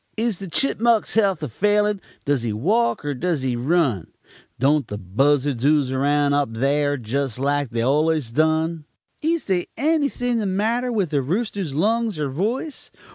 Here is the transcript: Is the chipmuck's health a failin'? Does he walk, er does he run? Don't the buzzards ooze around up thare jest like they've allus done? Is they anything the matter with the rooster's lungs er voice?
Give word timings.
Is 0.17 0.39
the 0.39 0.47
chipmuck's 0.47 1.13
health 1.13 1.43
a 1.43 1.47
failin'? 1.47 2.01
Does 2.25 2.41
he 2.41 2.51
walk, 2.51 3.05
er 3.05 3.13
does 3.13 3.43
he 3.43 3.55
run? 3.55 4.07
Don't 4.57 4.87
the 4.87 4.97
buzzards 4.97 5.63
ooze 5.63 5.91
around 5.91 6.33
up 6.33 6.55
thare 6.55 6.97
jest 6.97 7.37
like 7.37 7.69
they've 7.69 7.83
allus 7.83 8.31
done? 8.31 8.85
Is 9.21 9.45
they 9.45 9.67
anything 9.77 10.39
the 10.39 10.47
matter 10.47 10.91
with 10.91 11.11
the 11.11 11.21
rooster's 11.21 11.75
lungs 11.75 12.17
er 12.17 12.29
voice? 12.29 12.89